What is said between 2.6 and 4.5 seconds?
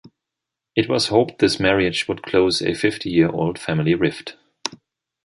fifty-year-old family rift.